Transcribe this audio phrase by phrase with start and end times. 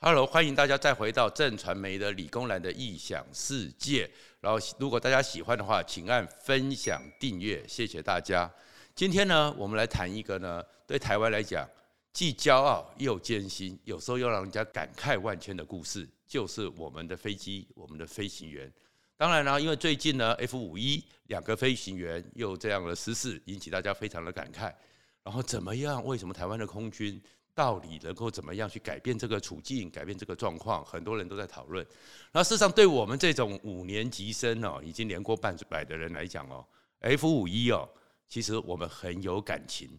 [0.00, 4.08] Hello，欢迎大家再回到正传媒的理工男的异想世界。
[4.40, 8.48] 然后，如果大家喜欢的话，请按分享订阅，谢谢大家。
[8.94, 11.68] 今天呢，我们来谈一个呢，对台湾来讲
[12.12, 18.72] 既骄傲又艰辛，有时候又让人家感慨万千的故事，就是我们的飞机，我们的飞行员。
[19.16, 24.72] 当然了，因为最近呢，F51 两个飞行员又这样的失事，引起大家非常的感慨。
[25.24, 26.02] 然后怎么样？
[26.04, 27.20] 为什么台湾的空军？
[27.58, 30.84] 到底能够怎么样去改变这个处境，改变这个状况？
[30.84, 31.84] 很多人都在讨论。
[32.30, 36.64] 那事实上，对我们这种五年级生哦，已经年过半百的人来讲哦
[37.00, 37.88] ，F 五一哦，
[38.28, 39.90] 其实我们很有感情。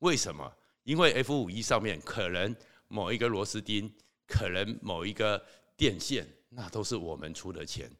[0.00, 0.52] 为什么？
[0.84, 2.54] 因为 F 五一上面可能
[2.88, 3.90] 某一个螺丝钉，
[4.26, 5.42] 可能某一个
[5.74, 7.90] 电线，那都是我们出的钱。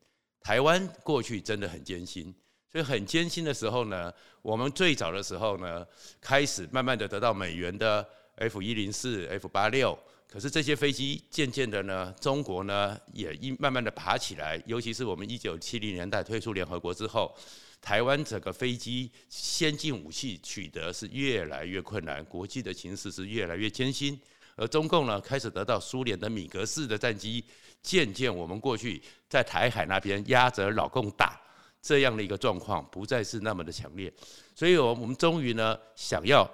[0.42, 2.34] 台湾过去真的很艰辛，
[2.70, 4.12] 所以很艰辛的时候呢，
[4.42, 5.86] 我们最早的时候呢，
[6.20, 8.06] 开始慢慢的得到美元的。
[8.36, 17.34] F 一零四、F 八六，可是这些飞机渐渐的呢，中国呢也一慢慢的爬起来，尤其是我们一九七零年代退出联合国之后，
[17.80, 24.20] 台湾整个飞机先进武器取得是越来越困难，国际的形势是越来越艰辛，
[24.56, 27.42] 而中共呢开始得到苏联的米格式的战机，
[27.82, 31.40] 渐渐我们过去在台海那边压着老共打
[31.80, 34.12] 这样的一个状况不再是那么的强烈，
[34.54, 36.46] 所以我我们终于呢想要。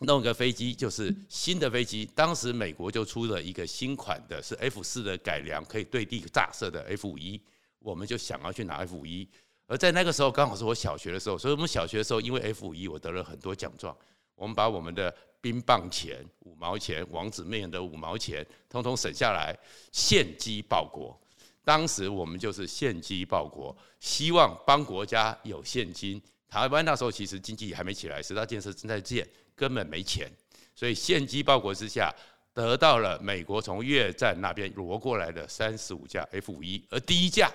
[0.00, 7.40] 弄个飞机就是新的飞机，当时美国就出了一个新款的，是 F 四的改良，可以对地炸射的 F 五一，
[7.78, 9.28] 我们就想要去拿 F 五一。
[9.66, 13.96] 而在那个时候，刚好是我小学的时候，所以我们小学的时候，因为 F 五一，我得了很多奖状。
[14.34, 19.56] 我们把我们的冰棒钱五毛钱、王子面的五毛钱，通通省下来，
[19.92, 21.18] 献机报国。
[21.62, 26.20] 当时我们就是献机报国，希望帮国家有现金。
[26.48, 29.26] 台湾那时候其实经济还没起来，十大建设正在建。
[29.56, 30.30] 根本没钱，
[30.74, 32.14] 所以献机报国之下，
[32.52, 37.50] 得到了美国从越战那边挪过来的三十五架 F 五一，而第一架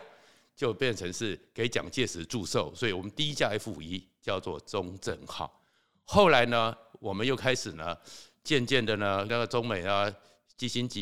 [0.55, 5.61] 就变成是给蒋介石祝寿，所以我们第一架 F 五一叫做中正号。
[6.03, 7.97] 后来呢，我们又开始呢，
[8.43, 10.11] 渐渐的呢，那个中美啊，
[10.57, 10.95] 基辛格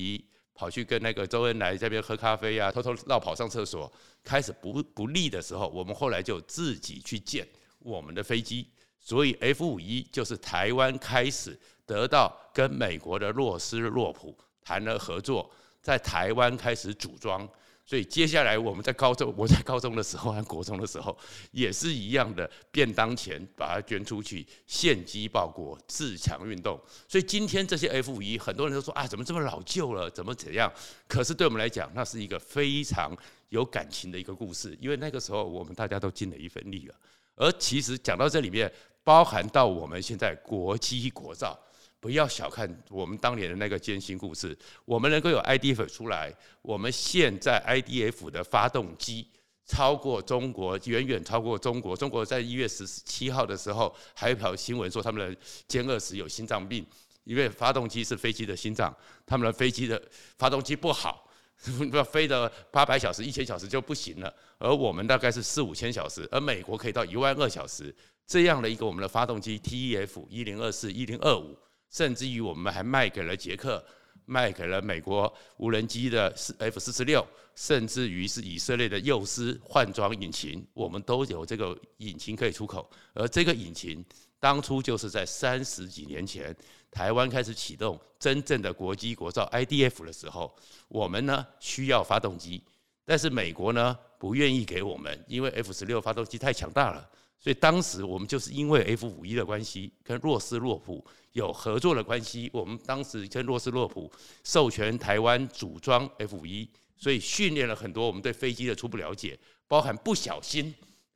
[0.53, 3.91] 跑去跟那个周恩来这边喝咖啡啊，偷偷绕跑上厕所，
[4.23, 7.47] 开始不不利的时候，我们后来就自己去建
[7.79, 8.67] 我们的飞机。
[9.07, 15.49] 所以 F 五一就是台湾开始得到跟美国的洛斯洛普谈了合作，
[15.81, 17.47] 在台湾开始组装。
[17.85, 21.17] 所以接下来我们在高中， 我在高中的时候和国中的时候
[21.51, 26.77] 也是一样的，便当钱把它捐出去，献机报国，自强运动。
[27.07, 30.69] 所以今天这些 F 五一，很多人都说啊，怎么这么老旧了，怎么怎样？
[31.07, 36.95] 可是对我们来讲，那是一个非常有感情的一个故事，因为那个时候我们大家都尽了一份力了。
[37.37, 38.69] 而其实讲到这里面。
[39.07, 41.57] 包含到我们现在国机国造，
[41.97, 44.53] 不要小看我们当年的那个艰辛故事。
[44.83, 46.29] 我们能够有 IDF 出来，
[46.61, 49.25] 我们现在 IDF 的发动机
[49.65, 51.95] 超过中国，远远超过中国。
[51.95, 56.85] 中国在一月十七号的时候，还有一条新闻说他们的歼二十有心脏病，
[57.23, 58.93] 因为发动机是飞机的心脏，
[59.25, 60.01] 他们的飞机的
[60.37, 61.26] 发动机不好，
[61.91, 64.33] 要飞的八百小时、一千小时就不行了。
[64.57, 67.93] 而我们大概是四五千小时，而美国可以到一万二小时。
[68.25, 71.57] 这样的一个我们的发动机 TEF 一零二四、一零二五，
[71.89, 73.81] 甚至于我们还卖给了捷克，
[74.25, 77.25] 卖给了美国无人机的 F 四十六，
[77.55, 82.89] 甚至于是以色列的幼狮换装引擎，我们都有这个引擎可以出口。
[83.13, 84.03] 而这个引擎
[84.41, 86.53] 当初就是在三十几年前，
[86.97, 90.51] 台湾开始启动真正的国机国造 IDF 的时候，
[90.87, 92.59] 我们呢需要发动机，
[93.05, 97.07] 但是美国呢不愿意给我们，因为 F 十六发动机太强大了。
[97.39, 102.49] 所以当时我们就是因为 F 五一的关系，跟洛斯洛普有合作的关系。
[102.51, 104.11] 我们当时跟洛斯洛普
[104.43, 109.37] 授权台湾组装 F 五一，所以训练了很多我们对飞机的初步了解，
[109.67, 110.73] 包含不小心，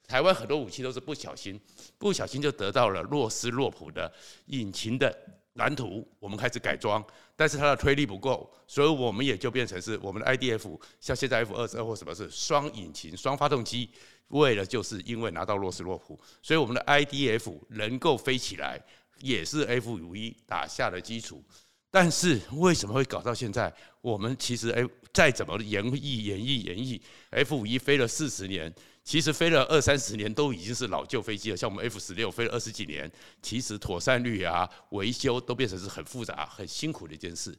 [0.08, 1.60] 台湾很多武器都是不小心，
[1.98, 4.14] 不小心就得到了洛斯洛普的
[4.46, 5.12] 引擎的
[5.54, 7.06] 蓝图，我们开始改装，
[7.36, 13.90] 但是它的推力不够，所以我们也就变成是我们的 IDF，像现在 F 二十二或什么是双引擎双发动机。
[14.30, 18.82] 为了就是因为拿到洛斯洛普，所以我们的 IDF 能够飞起来，
[19.20, 21.44] 也是 F 五一打下的基础。
[21.90, 23.74] 但是为什么会搞到现在？
[24.00, 27.02] 我们其实哎，再怎么演绎、演绎、演绎
[27.32, 31.58] ，F 五一飞了四十年，其实飞了二三十年都已经是老旧飞机了。
[31.58, 33.12] 像我们 F 十六飞了二十几年，
[33.42, 37.58] 其实妥善率啊、维修都变成是很复杂、很辛苦的一件事。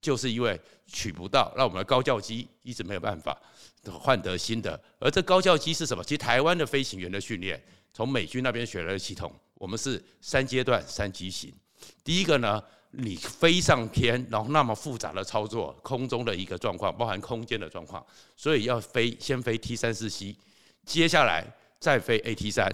[0.00, 3.38] 就是因为取不到，让我们的高教机一直没有办法
[3.92, 4.80] 换得新的。
[4.98, 6.02] 而这高教机是什么？
[6.02, 7.62] 其实台湾的飞行员的训练，
[7.92, 11.52] 从美军那边学来的系统，我们是三阶段三机型。
[12.02, 12.62] 第一个呢，
[12.92, 18.02] 你飞上天，然后那么复杂的操作，空中的一个状况，包含空间的状况，
[18.34, 20.34] 所以要飞先飞 T 三四 C，
[20.90, 21.46] 接下来
[21.78, 22.68] 再飞 AT 三，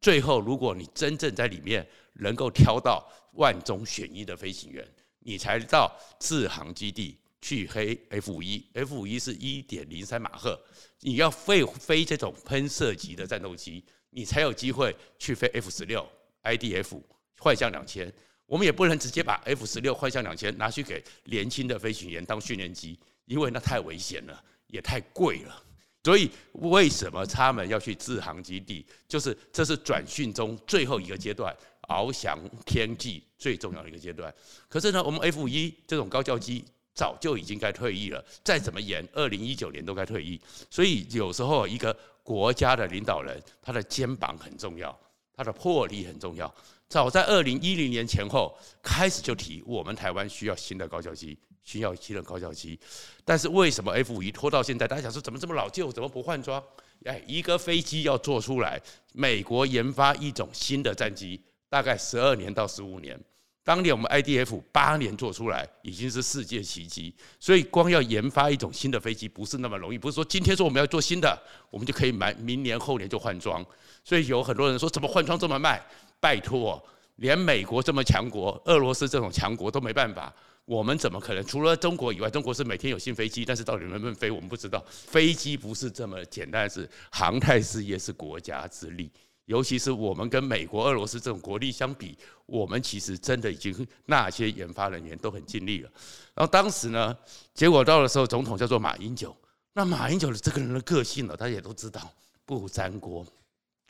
[0.00, 4.86] 最后如果你真正在里面能够挑到万中选一的飞行员，
[5.18, 10.56] 你才到志航基地去飞 F 五一，F 五一是一点零三马赫，
[11.00, 16.08] 你要飞飞这种喷射级的战斗机，你才有机会去飞 F 十六
[16.44, 17.02] IDF
[17.40, 18.12] 幻象两千。
[18.46, 25.64] 我们也不能直接把 F 十六幻象两千拿去给年轻的飞行员当训练机，因为那太危险了，也太贵了。
[26.06, 28.86] 所以为什么他们要去志航基地？
[29.08, 31.52] 就是这是转训中最后一个阶段，
[31.88, 34.32] 翱翔天际最重要的一个阶段。
[34.68, 36.64] 可是呢，我们 F 五一这种高教机
[36.94, 40.40] 早就已经该退役了，再怎么延，二零一九年都该退役。
[40.70, 41.92] 所以有时候一个
[42.22, 44.96] 国家的领导人，他的肩膀很重要，
[45.34, 46.54] 他的魄力很重要。
[46.88, 51.36] 早在二零一零年前后开始就提，我们台湾需要新的高教机，
[51.66, 52.80] 需要新的高教机。
[53.26, 54.88] 但是为什么 F 五一拖到现在？
[54.88, 56.62] 大家想说怎么这么老旧，怎么不换装？
[57.04, 58.80] 哎，一个飞机要做出来，
[59.12, 63.20] 美国研发一种新的战机，大概十二年到十五年。
[63.62, 67.12] 当年我们 IDF 八年做出来，已经是世界奇迹。
[67.40, 71.36] 所以光要研发一种新的飞机不是那么容易，不是说今天说我们要做新的，
[71.68, 73.64] 我们就可以买，明年后年就换装。
[74.04, 75.84] 所以有很多人说，怎么换装这么慢？
[76.20, 76.80] 拜托，
[77.16, 80.32] 连美国这么强国，俄罗斯这种强国都没办法，
[80.66, 81.42] 我们怎么可能？
[81.46, 84.84] 除了中国以外，中国是每天有新飞机，但是到底能不能飞，我们不知道。
[84.88, 89.10] 飞机不是这么简单的事，航太事业是国家之力，
[89.46, 95.90] 尤其是我们跟美国、俄罗斯这种国力相比，我们其实真的已经那些研发人员都很尽力了。
[96.34, 97.16] 然后当时呢，
[97.54, 99.34] 结果到的时候，总统叫做马英九，
[99.72, 102.12] 那马英九的这个人的个性呢，大家也都知道，
[102.44, 103.26] 不沾锅。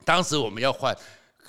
[0.05, 0.97] 当时我们要换。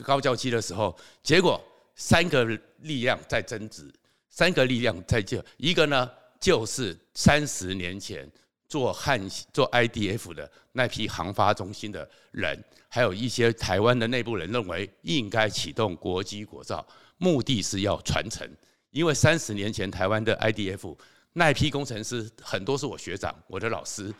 [0.03, 1.59] 高教机的时候，结果
[1.95, 2.45] 三个
[2.81, 3.91] 力量在争执，
[4.37, 6.07] 三个力量在这一个呢，
[6.39, 8.31] 就是三十年前
[8.69, 9.19] 做汉
[9.51, 16.87] 做 IDF 的那批航发中心的人，还有一些台湾的内部人认为应该启动国机国造，
[17.17, 18.47] 目的是要传承，
[18.91, 20.95] 因为三十年前台湾的 IDF
[21.33, 24.13] 那批工程师很多是我学长，我的老师，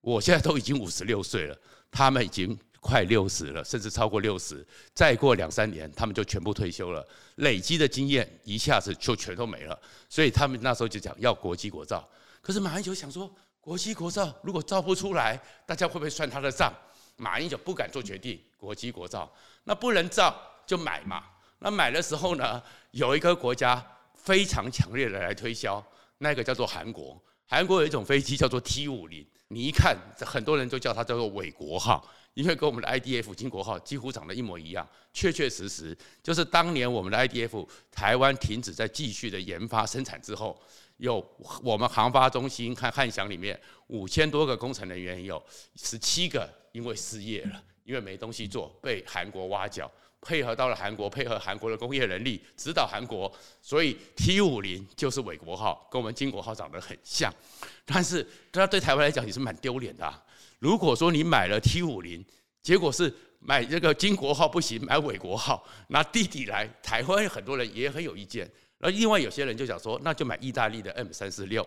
[0.00, 1.54] 我现在都已经五十六岁了，
[1.90, 2.58] 他们已经。
[2.88, 7.06] 快六十了，甚至超过六十，再过两三年，他们就全部退休了。
[7.34, 12.08] 累积的经验一下子就全都没了，所以他们那时候就讲要国机国造。
[12.40, 13.30] 可是马英九想说，
[13.60, 16.72] 国机国造如果造不出来，大家会不会算他的账？
[17.16, 19.30] 马英九不敢做决定，国机国造，
[19.64, 20.34] 那不能造
[20.66, 21.22] 就买嘛。
[21.58, 22.62] 那买的时候呢，
[22.92, 25.84] 有一个国家非常强烈的来推销，
[26.16, 27.20] 那个叫做韩国。
[27.46, 32.08] 韩国有一种飞机叫做 T 五零，你一看，很多人都叫它叫做伪国号。
[32.38, 40.56] 因为跟我们的 IDF 金国号几乎长得一模一样，确确实实就是当年我们的 IDF 台湾停止在继续的研发生产之后，
[40.98, 41.16] 有
[41.64, 45.44] 我们航发中心看汉翔里面五千多个工程人员，有
[45.74, 49.90] 十七个因为失业了，因为没东西做，被韩国挖角，
[50.20, 53.28] 配合到了韩国，配合韩国的工业能力，指导韩国，
[53.60, 57.34] 所以 T 五零就是伪国号，跟我们金国号长得很像，
[57.84, 60.22] 但是它对台湾来讲也是蛮丢脸的啊。
[60.58, 62.24] 如果说你买了 T 五零，
[62.62, 68.50] 结果是买这个金国号不行，买伪国号，拿弟弟来，台湾很多人也很有意见。
[68.80, 71.66] 而另外有些人就想说，那就买意大利的 M 三四六，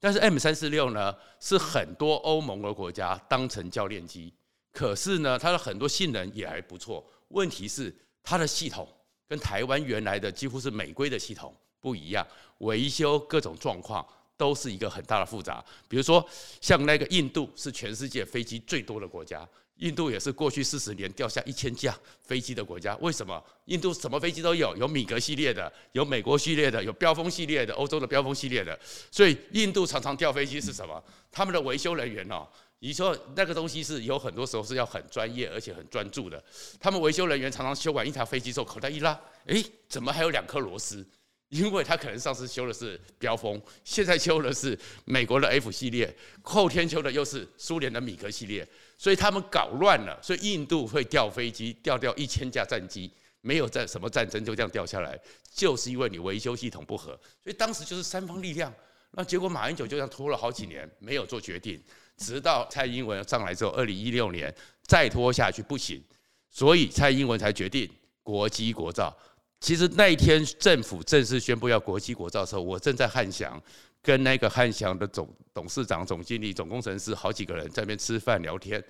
[0.00, 4.32] 但是 M 三四六呢，是很多欧盟的国家当成教练机，
[4.72, 7.04] 可是呢，它的很多性能也还不错。
[7.28, 8.88] 问题是它的系统
[9.28, 12.26] 跟台湾原来的几乎是美规的系统不一样，
[12.58, 14.06] 维修各种状况。
[14.38, 16.24] 都是一个很大的复杂，比如说
[16.60, 19.46] 像那个印度是全世界飞机最多的国家，
[19.78, 22.96] 印度也是过去四十年掉下一千架飞机的国家。
[22.98, 23.44] 为什么？
[23.66, 28.78] 印度什么飞机都有，有米格系列的，有美国系列的，有飙风系列的，欧洲的飙风系列的。
[29.10, 31.02] 所以印度常常掉飞机是什么？
[31.32, 32.46] 他们的维修人员哦，
[32.78, 36.42] 你说那个东西是有很多时候是要很专业而且很专注的。
[36.78, 41.04] 他们维修人员常常修完一台飞机之后，口袋一拉，诶，怎么还有两颗螺丝？
[41.48, 48.66] 因为他可能上次修的是标风，现在修的是美国的 F 系列，后天修的又是苏联的米格系列，
[48.98, 55.18] 所以他们搞乱了，所以印度会掉飞机，掉掉一千架战机，没有战什么战争就这样掉下来，
[55.54, 58.70] 就是因为你维修系统不合，所以当时就是三方力量，
[59.12, 61.82] 那结果马英九就这样拖了好几年没有做决定，
[62.18, 66.04] 直到蔡英文上来之后，二零一六年再拖下去不行，
[66.50, 67.88] 所以蔡英文才决定
[68.22, 69.16] 国机国造。
[69.60, 73.60] 其实那一天政府正式宣布要国旗国造的时候，我正在汉翔，
[74.00, 78.82] 跟那个汉翔的总董事长、总经理、总工程师好几个人在那边吃饭聊天。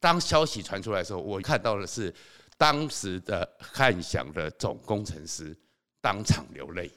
[0.00, 2.12] 当消息传出来的时候，我看到的是
[2.56, 5.56] 当时的汉翔的总工程师
[6.00, 6.90] 当场流泪，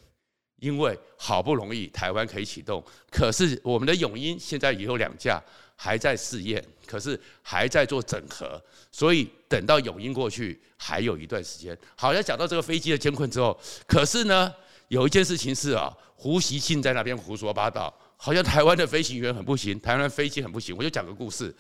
[0.62, 5.42] 因为好不容易台湾可以启动，可是我们的永鹰现在也有两架
[5.76, 11.76] 还在试验，可是还在做整合，所以等到永鹰过去还有一段时间。
[11.96, 14.54] 好像讲到这个飞机的监控之后，可是呢，
[14.90, 20.78] 有一件事情是啊，胡锡进在那边胡说八道，好像台湾的飞行员很不行，台湾飞机很不行。
[20.78, 21.52] 我就讲个故事，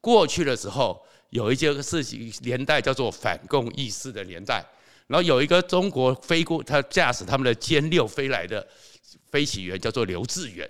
[0.00, 4.64] 过去的时候有一件事情年代叫做反共意识的年代。
[5.06, 8.66] 然后有一个中国飞过，他驾驶他们的歼六飞来的
[9.30, 10.68] 飞行员叫做刘志远。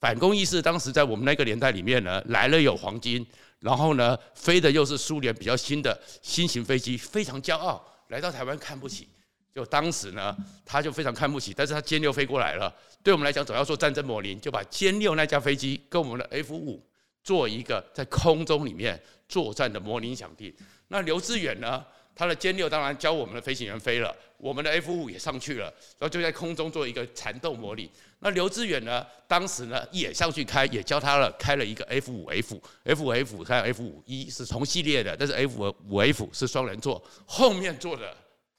[0.00, 3.26] 反攻意识当时在我们那个年代里面呢，来了有黄金，
[3.58, 9.08] 然后呢飞的又是苏联比较新的新型飞机，非常骄傲，来到台湾看不起。
[9.54, 12.72] 就当时呢，他就非常看不起，但是他歼六飞过来了，
[13.02, 16.86] 对我们来讲总要做战争模拟，就把歼六那架飞机跟我们的 F 五
[17.24, 20.54] 做一个在空中里面作战的模拟响应。
[20.88, 21.84] 那刘志远呢？
[22.14, 25.66] 他的歼六当然教我们的飞行员飞了，我们的 F 五也上去了，
[25.98, 27.90] 然后就在空中做一个缠斗模拟。
[28.18, 38.14] 那刘志远呢，当时呢也上去开，也教他了，开了一个 F 五 F，F 五 F 还有 F 五 E 是同系列的，但是 F 五 F 是双人座，后面坐的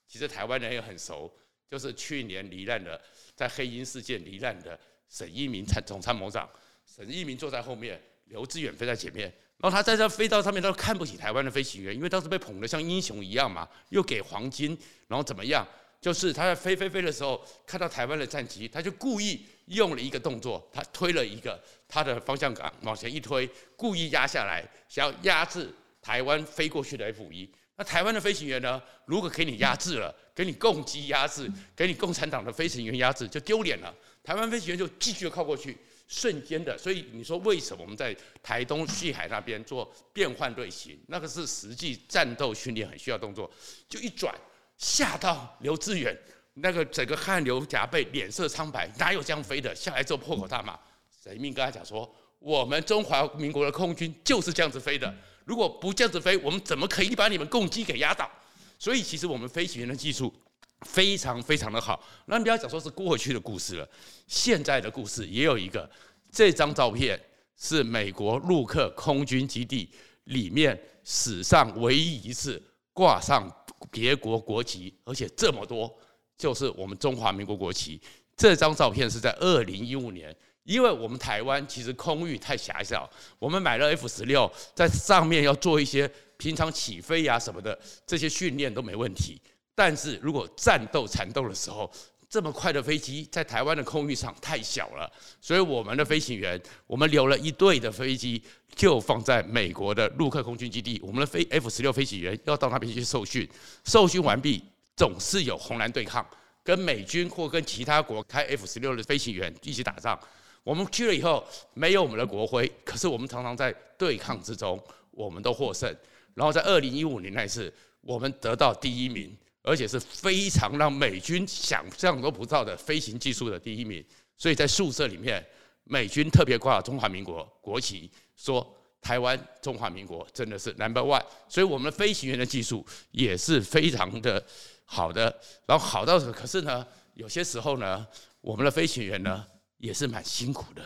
[0.07, 1.31] 其实台湾人也很熟，
[1.69, 2.99] 就是去年罹难的，
[3.35, 6.49] 在黑鹰事件罹难的沈一鸣参总参谋长，
[6.85, 9.31] 沈一鸣坐在后面，刘志远飞在前面。
[9.57, 14.75] 然后他在这飞到上面，他都看不起台湾的飞行员，因为当时被捧得像英雄一样嘛，又给黄金，
[15.07, 15.65] 然后怎么样？
[16.01, 25.71] 就是他在飞飞飞的时候，看到台湾的战机，他就故意用了一个动作，他推了一个他的方向杆往前一推，故意压下来，想要压制
[26.01, 27.47] 台湾飞过去的 F 一。
[27.75, 28.81] 那台湾的飞行员呢？
[29.05, 33.93] 如果给你压制了，给你共机压制，给你共产党的飞行员压制，就丢脸了。
[34.23, 35.77] 台湾飞行员就继续靠过去。
[36.13, 38.13] 瞬间的，所以你说为什么我们在
[38.43, 40.99] 台东旭海那边做变换队形？
[41.07, 43.49] 那个是实际战斗训练很需要动作，
[43.87, 44.35] 就一转
[44.77, 46.13] 吓到刘志远，
[46.55, 49.73] 那个整个汗流浃背，脸色苍白，哪有这样飞的？
[49.73, 50.77] 下来之后破口大骂，
[51.23, 55.15] 沈一鸣跟他讲说：我们中华民国的空军就是这样子飞的，
[55.45, 58.29] 如果不这样子飞，我们怎么可以把你们共机给压倒？
[58.77, 60.33] 所以其实我们飞行员的技术。
[60.81, 63.87] 非常非常的好，那你不要讲说是过去的故事了，
[64.27, 65.89] 现在的故事也有一个。
[66.31, 67.19] 这张照片
[67.57, 69.89] 是美国陆克空军基地
[70.25, 72.61] 里面史上唯一一次
[72.93, 73.49] 挂上
[73.91, 75.93] 别国国旗，而且这么多，
[76.37, 77.99] 就是我们中华民国国旗。
[78.37, 83.07] 这张照片是在二零一五年，因为我们台湾其实空域太狭小，
[83.37, 89.39] 我们买了 F 十六，在上面要做一些平常起飞呀什么的这些训练都没问题。
[89.83, 91.91] 但是如果战斗缠斗的时候，
[92.29, 95.11] 这么快的飞机在台湾的空域上太小了，
[95.41, 98.39] 所以我们的飞行员，我们留了一队的飞机，
[98.75, 101.01] 就放在美国的陆克空军基地。
[101.03, 103.49] 我们的飞 F 十六飞行员要到那边去受训，
[103.83, 104.63] 受训完毕，
[104.95, 106.23] 总是有红蓝对抗，
[106.63, 110.15] 跟美军或跟其他国开 F 十六的飞行员一起打仗。
[110.63, 115.91] 我们去了以后，没有我们的国徽，可是我们常常在对抗之中，我们都获胜。
[116.35, 119.35] 然后在二零一五年那次，我们得到第一名。
[119.63, 124.03] 而且是非常让美军想象都不到的飞行技术的第一名，
[124.37, 125.45] 所以在宿舍里面，
[125.83, 134.43] 美军特别挂中华民国国旗，说台湾中华民国真的是 number one，所以我们的飞行员的技术也是非常的
[134.85, 135.23] 好的，
[135.65, 138.05] 然后好到可是呢，有些时候呢，
[138.41, 139.45] 我们的飞行员呢
[139.77, 140.81] 也是蛮辛苦的，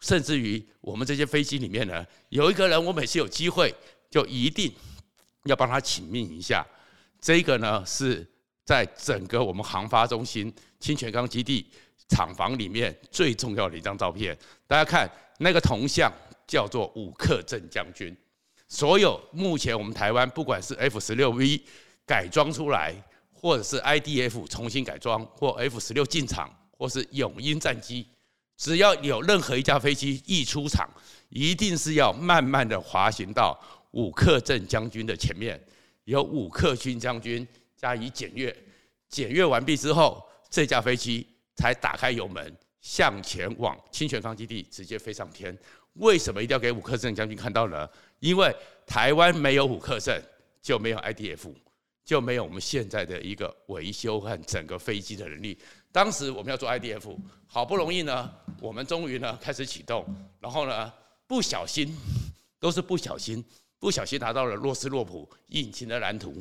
[0.00, 3.74] 甚至于我们这些飞机里面呢，有一个人，我每次有机会
[4.08, 4.72] 就一定
[5.44, 6.64] 要帮他请命一下。
[7.22, 8.28] 这个呢是
[8.64, 11.70] 在整个我们航发中心清泉岗基地
[12.08, 14.36] 厂房里面最重要的一张照片。
[14.66, 16.12] 大家看那个铜像
[16.48, 18.14] 叫做武克镇将军。
[18.68, 21.62] 所有目前我们台湾不管是 F 十六 V
[22.04, 22.92] 改装出来，
[23.32, 28.08] 或者是 IDF 重新改装，或 F 十六进场，或是永鹰战机，
[28.56, 30.88] 只要有任何一架飞机一出厂，
[31.28, 33.56] 一定是要慢慢的滑行到
[33.92, 35.62] 武克镇将军的前面。
[36.04, 38.54] 由武克勋将军加以检阅，
[39.08, 45.56] 检阅完毕之后，这架飞机才打开油门，向前往清泉岗基地直接飞上天。
[45.94, 47.88] 为什么一定要给武克镇将军看到呢？
[48.18, 48.54] 因为
[48.86, 50.22] 台湾没有武克镇，
[50.62, 51.52] 就没有 IDF，
[52.04, 55.58] 就没有我们现在的一个维修和整个飞机的能力。
[55.92, 57.14] 当时我们要做 IDF，
[57.46, 60.06] 好不容易呢，我们终于呢开始启动，
[60.40, 60.90] 然后呢
[61.26, 61.94] 不小心，
[62.58, 63.44] 都是不小心。
[63.82, 66.32] 不小心拿到了洛斯洛普引擎的蓝图，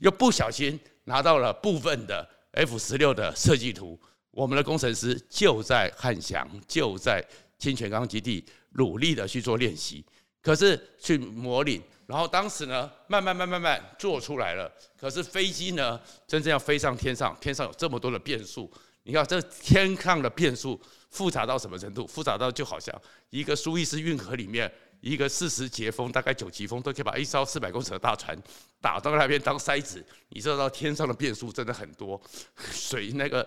[0.00, 3.98] 又不小心拿到了部分的 F 十六的设计图。
[4.30, 7.26] 我们的工程师就在汉翔，就在
[7.58, 10.04] 清泉岗基地努力的去做练习，
[10.42, 11.80] 可是去模拟。
[12.04, 14.70] 然后当时呢，慢慢慢慢慢做出来了。
[14.98, 18.70] 可是飞机呢，真正要飞上天上，天上有这么多的变数，
[19.04, 20.78] 你看这天上的变数
[21.08, 22.06] 复杂到什么程度？
[22.06, 22.94] 复杂到就好像
[23.30, 28.36] 一个苏伊士运河里面一个四十节风，大概九级风，都可以把一艘四百公尺的大船
[28.80, 30.04] 打到那边当筛子。
[30.28, 32.20] 你知道天上的变数真的很多，
[32.72, 33.46] 水那个，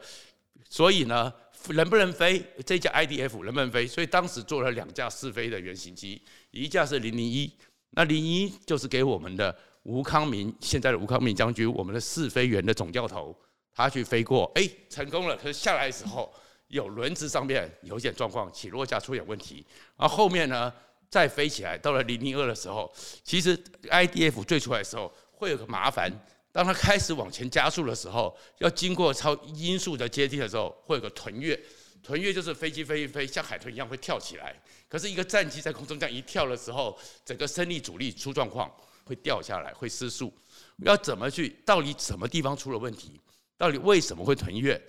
[0.69, 1.31] 所以呢，
[1.69, 2.43] 能不能飞？
[2.65, 3.87] 这架 IDF 能不能飞？
[3.87, 7.51] 所以当时做了两架试飞的原型机，一架是零零一，
[7.91, 13.35] 那零一就是给我们的吴康明，现在的吴康明将军，我们的试飞员的总教头。
[13.75, 15.35] 他去飞过，哎，成功了。
[15.35, 16.31] 可是下来的时候，
[16.67, 19.65] 有轮子上面有一点状况，起落架出点问题。
[19.97, 20.71] 然后后面呢，
[21.13, 22.91] 再飞起来，到了零零二的时候，
[23.23, 26.11] 其实 IDF 最出来的时候会有个麻烦，
[26.51, 31.59] 当它开始往前加速的时候，要经过超音速的阶梯的时候，会有个臀跃。
[32.01, 34.59] 臀跃就是飞机飞一飞，像海豚一样会跳起来。
[34.89, 40.33] 可是一个战机在空中这样一跳的时候，整个升力阻力出状况，会掉下来，会失速。
[40.77, 41.55] 要怎么去？
[41.63, 43.21] 到底什么地方出了问题？
[43.55, 44.81] 到底为什么会臀跃，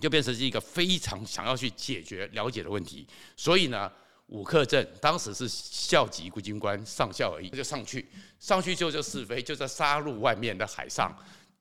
[0.00, 3.06] 就变成是一个非常想要去解决、了解的问题。
[3.36, 3.92] 所以呢，
[4.28, 8.06] 五克镇当时是校级军官上校而已，他就上去，
[8.38, 11.14] 上去就就试飞，就在沙鹿外面的海上，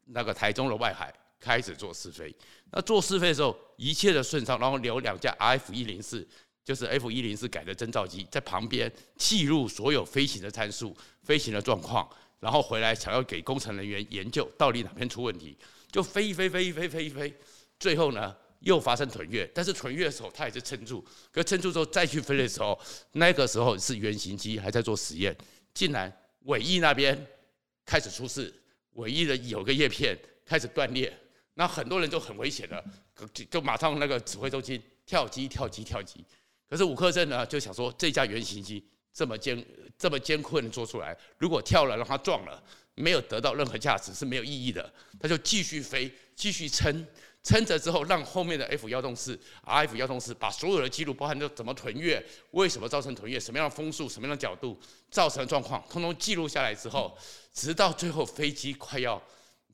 [0.05, 2.33] 那个台中的外海开始做试飞。
[2.71, 6.27] 那做试飞的时候，一切的顺畅，然后留两架 F 一零四，
[6.65, 12.07] 就是 F 一零四改的侦察机在旁边记录所有飞行的参数、飞行的状况，
[12.41, 15.57] 然后回来想要给工程人员研究到底哪边出问题。
[15.89, 17.33] 就飞一飞飞一飞飞一飞，
[17.79, 22.79] 最后呢又发生臀跃，但是臀跃的时候他也是撑住，可撑住之后再去飞的时候，
[23.13, 25.35] 那个时候是原型机还在做实验，
[25.73, 26.11] 竟然
[26.43, 27.27] 尾翼那边
[27.85, 28.53] 开始出事，
[28.93, 31.11] 尾翼的有个叶片开始断裂，
[31.53, 32.83] 那很多人就很危险了，
[33.33, 36.25] 就就马上那个指挥中心跳机跳机跳机，
[36.69, 38.83] 可是吴克镇呢就想说这架原型机
[39.13, 39.65] 这么艰
[39.97, 42.63] 这么艰困的做出来，如果跳了让它撞了。
[42.99, 47.05] 没有得到任何价值是没有意义的，他就继续飞，继续撑，
[47.47, 54.77] 撑着之后，让后面的 F 幺洞四、RF 幺洞四把所有的记录，包含就怎么屯越，为什么造成屯越，什么样的风速，什么样的角度
[55.09, 57.17] 造成的状况，通通记录下来之后，
[57.53, 59.21] 直到最后飞机快要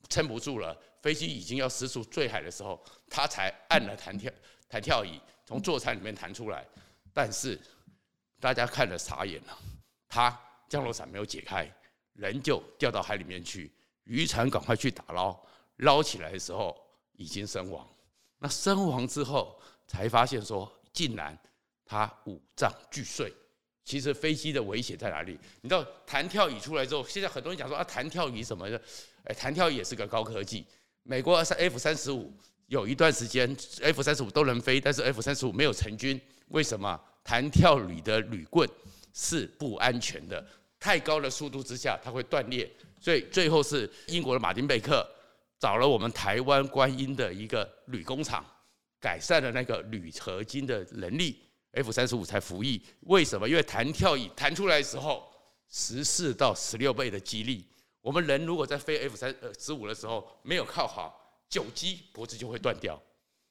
[0.08, 4.30] 撑不住了，飞机已经要失速坠海的时候，他才按了弹跳
[4.68, 6.64] 弹跳椅，从座舱里面弹出来。
[7.12, 7.60] 但是
[8.38, 9.58] 大家看了傻眼了，
[10.08, 11.68] 他降落伞没有解开。
[12.12, 13.68] 人就掉到海里面去，
[14.04, 15.36] 渔船赶快去打捞，
[15.78, 16.83] 捞起来的时候
[17.16, 17.88] 已经身亡。
[18.38, 21.38] 那身亡之后才发现说，竟然
[21.84, 23.32] 他五脏俱碎。
[23.84, 25.38] 其实飞机的危险在哪里？
[25.60, 28.80] 你知道弹跳椅出来之后，现在很多人讲说啊，弹跳椅什么的，
[29.24, 30.64] 哎，弹跳椅也是个高科技。
[31.02, 32.32] 美国 F 三十五
[32.66, 36.98] 有一段时间 F 三十五都能飞，但是 F 三十五没有成军，为什么？
[37.22, 38.68] 弹跳椅的铝棍
[39.12, 40.42] 是不安全的。
[40.80, 45.06] 太高的速度之下，它会断裂，所以最后是英国的马丁贝克
[45.64, 48.44] 找了我们台湾观音的一个铝工厂，
[49.00, 51.40] 改善了那个铝合金的能力
[51.72, 52.82] ，F 三十五才服役。
[53.00, 53.48] 为什么？
[53.48, 55.26] 因为弹跳椅弹出来的时候，
[55.70, 57.66] 十四到十六倍的激励。
[58.02, 63.02] 我们人如果在飞 F 三呃十五的时候没有靠好，久机脖子就会断掉。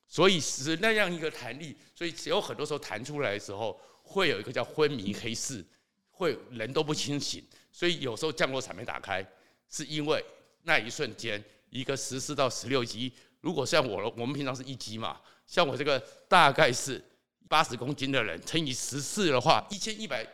[0.07, 5.65] 所以是那样一个弹力，所以只有很多时候弹出来的时候会有一个叫昏迷黑视。
[6.11, 9.27] 会人都不清醒，所以有时候降落伞没打开，
[9.67, 10.23] 是因为
[10.61, 11.43] 那一瞬间
[11.73, 17.03] 一个十四到十六级，如果像我，我们平常是一级嘛，像我这个大概是
[17.49, 20.25] 八十公斤的人乘以十四的话，一千一百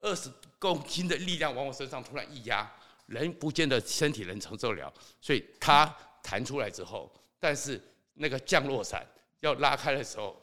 [0.00, 2.70] 二十公斤的力量往我身上突然一压，
[3.06, 5.86] 人不见得身体能承受了，所以它
[6.22, 7.80] 弹出来之后，但是
[8.14, 9.06] 那个降落伞
[9.40, 10.40] 要拉开的时候，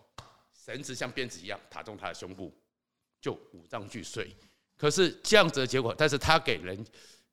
[0.53, 2.53] 绳子像鞭子一样打中他的胸部，
[3.19, 4.35] 就五脏俱碎。
[4.77, 6.85] 可是这样子的结果，但是他给人、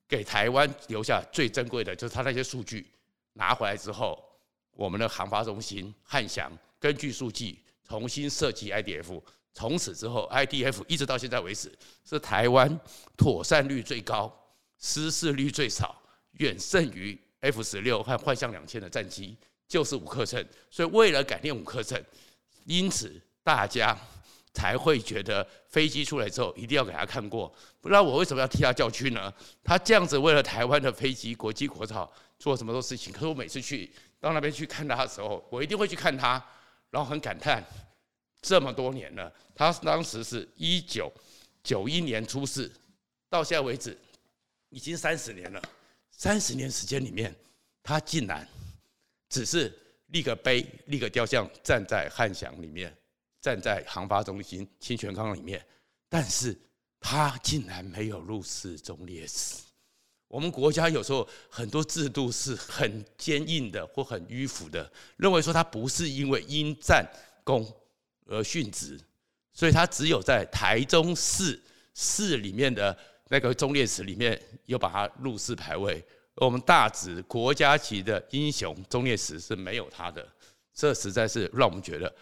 [0.09, 2.87] 给台湾留下最珍贵的，就是他那些数据
[3.33, 4.23] 拿回来之后，
[4.71, 9.21] 我们的航发中心汉翔根据数据重新设计 IDF，
[9.53, 11.73] 从此之后 IDF 一直到现在为止
[12.05, 12.79] 是台湾
[13.17, 14.33] 妥善率最高、
[14.79, 16.01] 失事率最少，
[16.33, 20.47] 远胜于 F 十六和幻象两千的战机，就是五克镇。
[20.71, 22.05] 所以为了改变五克镇，
[22.65, 23.99] 因此大家。
[24.57, 29.31] 才会觉得飞机出来之后一定要给他看过，不知道我为什么要替他叫屈呢？
[29.63, 36.43] 他这样子为了台湾的飞机国际国造做什么多事情，可是我每次去到那边去看他的时候，我一定会去看他，
[36.89, 37.63] 然后很感叹，
[38.41, 41.13] 这么多年了，他当时是一九
[41.63, 42.73] 九一年出世，
[43.29, 43.95] 到现在为止
[44.71, 45.63] 已经三十年了，
[46.11, 47.37] 三十年时间里面，
[47.83, 48.49] 他竟然
[49.29, 49.71] 只是
[50.07, 52.97] 立个碑、立个雕像，站在汉翔里面。
[53.47, 55.65] 站在航发中心清泉岗里面，
[56.09, 56.59] 但是
[56.99, 59.63] 他竟然没有入世忠烈祠。
[60.27, 67.09] 我们国家有时候很多制度是很坚硬的或很迂腐的，认为说他不是因为因战
[67.45, 67.65] 功
[68.25, 69.01] 而殉职，
[69.53, 71.63] 所以他只有在台中市
[71.95, 76.05] 市里面的那个忠烈祠里面有把他入祀牌位，
[76.35, 80.27] 而我们大直国家级的英雄忠烈祠是没有他的，
[80.75, 82.13] 这实在是让我们觉得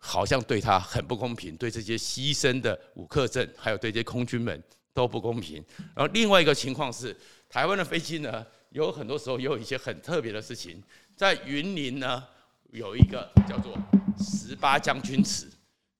[0.00, 4.60] 好像对他很不公平，对这些牺牲的武克镇还有对这些空军们
[4.92, 5.64] 都不公平。
[5.94, 7.16] 然后另外一个情况是。
[7.52, 10.80] 台湾的飞机呢，有很多时候也有一些很特别的事情。
[11.16, 12.22] 在云林呢，
[12.70, 13.76] 有一个叫做
[14.16, 15.50] 十八将军祠。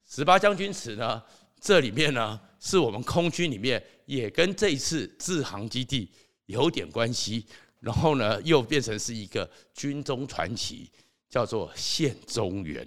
[0.09, 1.21] 十八将军祠呢，
[1.61, 6.09] 这里面呢，是我们空军里面也跟这一次志航基地
[6.47, 7.45] 有点关系。
[7.81, 10.89] 然后呢，又变成是一个军中传奇，
[11.29, 12.87] 叫做献中原。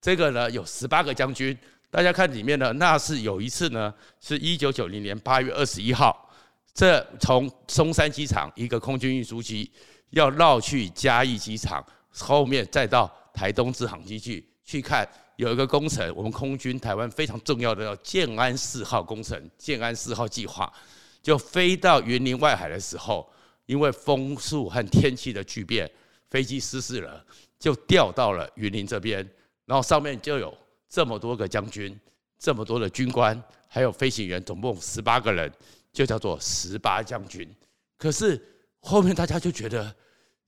[0.00, 1.56] 这个呢，有十八个将军。
[1.90, 6.28] 大家看里面呢，那是有一次呢，是一九九零年八月二十一号。
[6.72, 9.70] 这从松山机场一个空军运输机
[10.10, 20.72] 要绕去嘉义机场，后面再到台东志航机去去看有一个工程，我们空军台湾非常重要的叫建安四号工程，建安四号计划，
[21.20, 23.28] 就飞到云林外海的时候，
[23.66, 25.90] 因为风速和天气的巨变，
[26.30, 27.22] 飞机失事了，
[27.58, 29.28] 就掉到了云林这边，
[29.70, 30.52] 然后上面就有
[30.88, 31.96] 这么多个将军，
[32.40, 35.48] 这么多的军官，还有飞行员，总共十八个人。
[35.92, 37.52] 就叫做十八将军，
[37.98, 38.40] 可是
[38.78, 39.92] 后面大家就觉得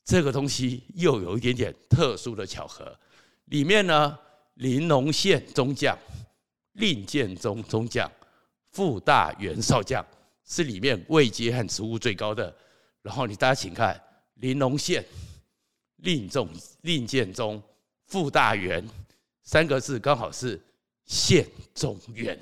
[0.04, 2.96] 这个东西又有一点点特殊的巧合。
[3.46, 4.16] 里面呢，
[4.54, 5.98] 林农宪中将、
[6.74, 8.08] 令建中中将、
[8.70, 10.06] 傅大元少将
[10.44, 12.54] 是里面位阶和职务最高的。
[13.02, 14.00] 然后你大家请看，
[14.34, 15.04] 林农宪、
[15.96, 16.48] 令中、
[16.82, 17.60] 令建中、
[18.06, 18.88] 傅大元
[19.42, 20.60] 三个字刚好是
[21.04, 22.38] 献中原。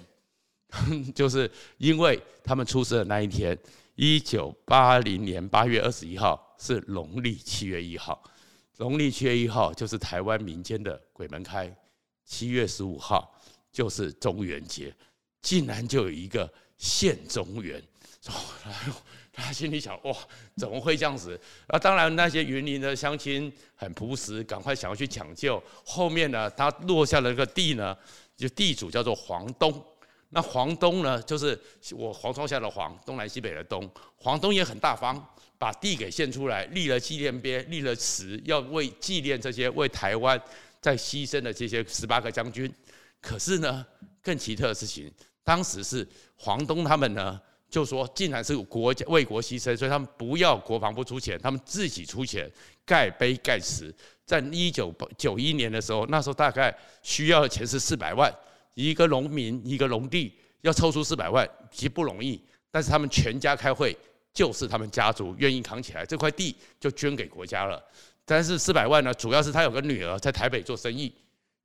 [1.16, 3.58] 就是因为他们出生的那一天，
[3.96, 8.22] 一九八零年八月二十一号是农历七月一号，
[8.76, 11.76] 农历七月一号就是台湾民间的鬼门开，
[12.24, 13.36] 七月十五号
[13.72, 14.94] 就是中元节，
[15.42, 17.82] 竟然就有一个献中原，
[19.40, 20.16] 他心里想哇，
[20.56, 21.38] 怎么会这样子？
[21.68, 25.62] 那，当然那些云林的乡亲很朴实，赶快想要去抢救。
[25.84, 27.96] 后面呢，他落下了一个地呢，
[28.36, 29.82] 就地主叫做黄东。
[30.30, 31.58] 那黄东呢，就是
[31.90, 33.90] 我黄窗下的黄，东南西北的东。
[34.16, 35.20] 黄东也很大方，
[35.58, 40.40] 把地给献出来，立了纪念碑，立了祠，要为纪念这些为台湾
[40.80, 42.72] 在牺牲的这些十八个将军。
[43.20, 43.84] 可是呢，
[44.22, 52.50] 更奇特的事情，当时是黄东他们呢，就说竟然是国家为国牺牲，所以他们不要国防部出钱，他们自己出钱
[52.84, 53.94] 盖碑盖石。
[54.26, 58.32] 在一九九一年的时候，那时候大概需要的钱是四百万。
[58.74, 62.40] 一个农民，一个农地要凑出四百万，极不容易。
[62.70, 63.96] 但是他们全家开会，
[64.32, 67.82] 就是他们家族愿意扛起来这块地，就捐给国家了。
[68.24, 71.12] 但是四百万呢，主要是他有个女儿在台北做生意，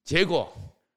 [0.04, 0.52] 结果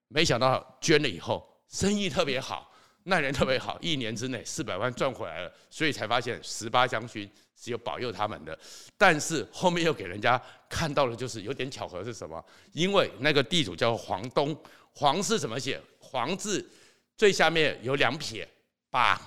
[0.09, 2.73] 没想到捐了以后，生意特别好，
[3.05, 8.59] 那年特别好，一年之内四百万赚回来了，所以才发现十八将军是有保佑他们的。
[8.97, 12.45] 但是后面又给人家看到了，就是有点巧合是什么？
[12.73, 14.55] 因为那个地主叫黄东，
[14.93, 15.81] 黄是怎么写？
[16.01, 16.69] 黄字
[17.17, 18.47] 最下面有两撇
[18.91, 19.21] 八，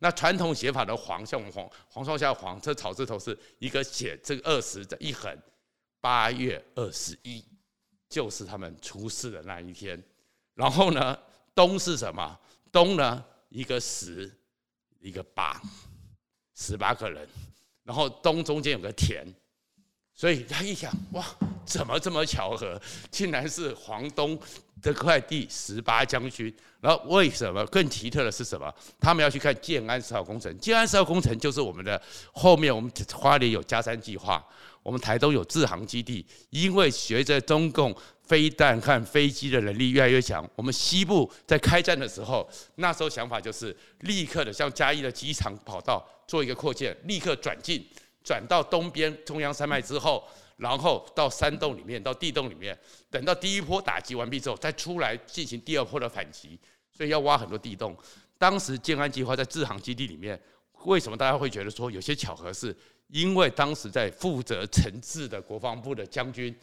[0.00, 5.36] 那传统写法的黄像我们黄黄窗下黄，这草字头是一个写这个二十的一横，
[6.00, 7.44] 八月二十一
[8.08, 10.02] 就是他们出事的那一天。
[10.54, 11.16] 然后呢，
[11.54, 12.38] 东是什么？
[12.72, 14.30] 东呢一个十
[15.00, 15.60] 一个八，
[16.54, 17.28] 十八个人。
[17.84, 19.26] 然后东中间有个田，
[20.14, 21.24] 所以他一想哇，
[21.64, 22.80] 怎么这么巧合？
[23.10, 24.38] 竟然是黄东。
[24.80, 28.72] 这块地十八将军，然后为什么更奇特的是什么？
[29.00, 30.56] 他们要去看建安十号工程。
[30.60, 32.00] 建安十号工程就是我们的
[32.30, 34.40] 后面，我们花莲有加山计划，
[34.88, 36.24] 我们台东有志航基地。
[36.48, 47.86] 因为随着中共飞弹和飞机的能力越来越强，我们西部在开战的时候，那时候想法就是立刻的向嘉义的机场跑道做一个扩建，立刻转进，
[48.24, 50.24] 转到东边中央山脉之后。
[50.58, 52.76] 然后到山洞里面，到地洞里面，
[53.08, 56.58] 等到第一波打击完毕之后，再出来进行第二波的反击，
[56.92, 57.96] 所以要挖很多地洞。
[58.36, 60.36] 当时建安计划在志航基地里面，
[60.84, 62.52] 为什么大家会觉得说有些巧合？
[62.52, 62.74] 是
[63.08, 66.54] 因为当时在负责城治的国防部的将军，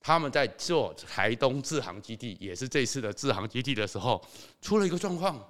[0.00, 4.24] 他们在做台东志航基地，也是这次的志航基地的时候，
[4.60, 5.42] 出了一个状况，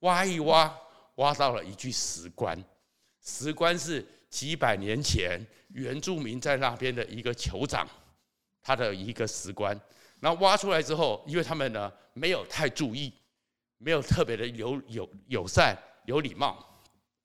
[0.00, 0.72] 挖一挖，
[1.16, 2.62] 挖到了一具石棺，
[3.22, 5.44] 石棺是几百年前。
[5.72, 7.88] 原住民在那边的一个酋长，
[8.60, 9.80] 他的一个石棺，
[10.18, 13.12] 然后挖出来之后，因为他们呢没有太注意，
[13.78, 16.69] 没有特别的友友友善有礼貌，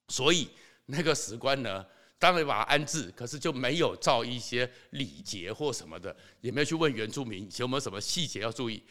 [0.08, 0.48] 所以
[0.86, 1.84] 那个史官呢，
[2.18, 8.82] 当然把他安置，可是就没有造一些礼节或什么的，也没有去问原住民有没有什么细节要注意。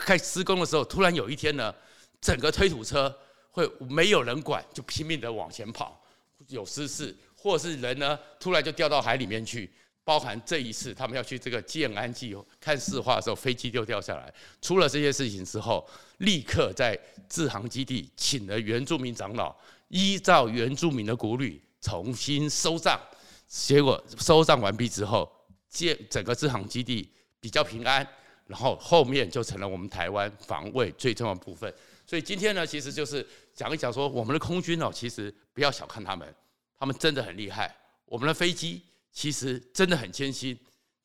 [0.00, 1.74] 开施工的时候，突然有一天呢，
[2.20, 3.14] 整个推土车
[3.50, 6.00] 会没有人管，就拼命的往前跑，
[6.48, 9.70] 有失事，或是人呢突然就掉到海里面去。
[10.04, 14.32] 包含这一次他们要去这个建安祭看视化的时候，飞机就掉下来。
[14.62, 15.86] 出了这些事情之后，
[16.18, 19.54] 立刻在志航基地请了原住民长老，
[19.88, 23.00] 依照原住民的古律重新收葬。
[23.46, 25.30] 结果收葬完毕之后，
[25.68, 28.06] 建整个支航基地比较平安，
[28.46, 31.72] 然后后面就成了我们台湾防卫最重要的部分。
[32.06, 36.34] 所以今天呢，其实就是讲一讲说，我们的空军哦，其实不要小看他们，
[36.78, 37.74] 他们真的很厉害。
[38.06, 38.82] 我们的飞机。
[39.10, 40.56] 其实真的很艰辛，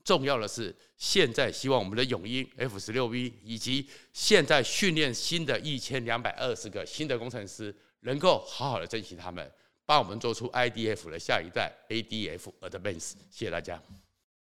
[0.04, 9.52] 重要的是现在希望我们的永鹰 F 十六 V 以及现在训练新的一千两百二十个新的工程师，能够好好的珍惜他们，
[9.86, 13.14] 帮我们做出 IDF 的下一代 ADF Advance。
[13.30, 13.82] 谢谢大家。